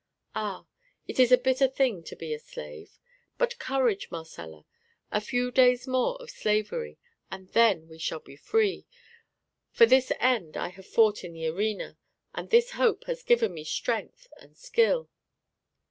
[0.33, 0.65] Ah!
[1.07, 2.97] it is a bitter thing to be a slave!
[3.37, 4.65] But courage, Marcella;
[5.11, 6.97] a few days more of slavery,
[7.29, 8.87] and then we shall be free.
[9.69, 11.99] For this end I have fought in the arena;
[12.33, 15.07] and this hope has given me strength and skill."